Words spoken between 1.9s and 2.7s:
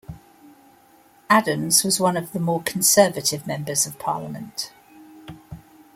one of the more